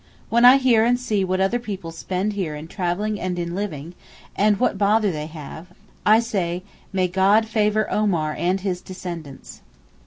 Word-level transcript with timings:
When 0.29 0.45
I 0.45 0.57
hear 0.57 0.83
and 0.83 0.99
see 0.99 1.23
what 1.23 1.39
other 1.39 1.59
people 1.59 1.91
spend 1.91 2.33
here 2.33 2.55
in 2.55 2.67
travelling 2.67 3.19
and 3.19 3.37
in 3.37 3.53
living, 3.53 3.93
and 4.35 4.59
what 4.59 4.75
bother 4.79 5.11
they 5.11 5.27
have, 5.27 5.67
I 6.07 6.19
say: 6.19 6.63
'May 6.91 7.07
God 7.07 7.45
favour 7.47 7.87
Omar 7.91 8.35
and 8.35 8.61
his 8.61 8.81
descendants. 8.81 9.61